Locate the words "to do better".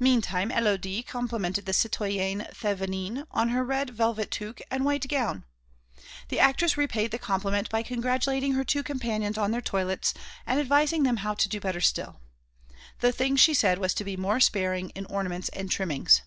11.34-11.80